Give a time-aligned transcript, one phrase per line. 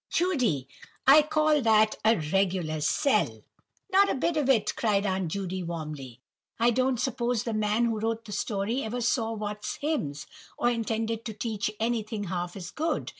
[0.09, 0.67] Judy!
[1.05, 3.43] I call that a regular 'sell.'"
[3.91, 6.21] "Not a bit of it," cried Aunt Judy, warmly;
[6.59, 10.25] "I don't suppose the man who wrote the story ever saw Watts's hymns,
[10.57, 13.09] or intended to teach anything half as good.